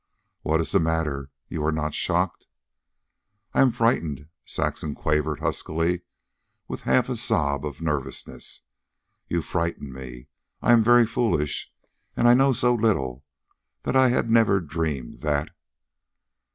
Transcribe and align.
"What 0.41 0.59
is 0.59 0.71
the 0.71 0.79
matter? 0.79 1.29
You 1.47 1.63
are 1.63 1.71
not 1.71 1.93
shocked?" 1.93 2.47
"I 3.53 3.61
am 3.61 3.69
frightened," 3.69 4.29
Saxon 4.43 4.95
quavered 4.95 5.41
huskily, 5.41 6.01
with 6.67 6.81
a 6.81 6.85
half 6.85 7.15
sob 7.15 7.63
of 7.63 7.81
nervousness. 7.83 8.63
"You 9.27 9.43
frighten 9.43 9.93
me. 9.93 10.25
I 10.59 10.73
am 10.73 10.81
very 10.83 11.05
foolish, 11.05 11.71
and 12.17 12.27
I 12.27 12.33
know 12.33 12.51
so 12.51 12.73
little, 12.73 13.23
that 13.83 13.95
I 13.95 14.09
had 14.09 14.27
never 14.31 14.59
dreamed... 14.59 15.19
THAT." 15.19 15.51